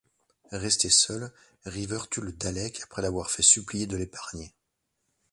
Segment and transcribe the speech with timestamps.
[0.53, 1.31] Restée seule,
[1.65, 4.51] River tue le Dalek après l'avoir fait supplier de l'épargner.